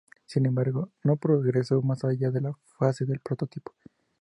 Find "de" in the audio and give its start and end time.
2.31-2.41, 3.05-3.19